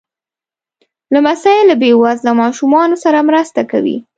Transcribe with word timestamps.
لمسی 1.13 1.57
له 1.69 1.75
بې 1.81 1.91
وزله 2.03 2.31
ماشومانو 2.41 2.95
سره 3.03 3.19
مرسته 3.29 3.61
کوي. 3.71 3.97